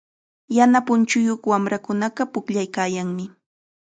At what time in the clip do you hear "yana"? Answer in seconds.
0.57-0.79